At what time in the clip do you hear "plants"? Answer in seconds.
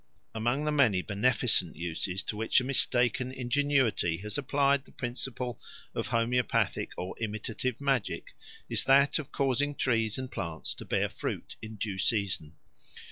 10.31-10.73